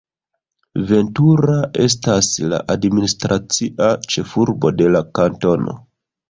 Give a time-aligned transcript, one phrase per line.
[0.91, 1.57] Ventura
[1.87, 5.79] estas la administracia ĉefurbo de la kantono.